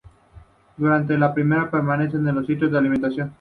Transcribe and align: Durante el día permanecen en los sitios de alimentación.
Durante 0.77 1.13
el 1.13 1.19
día 1.19 1.69
permanecen 1.69 2.27
en 2.27 2.33
los 2.33 2.47
sitios 2.47 2.71
de 2.71 2.77
alimentación. 2.79 3.29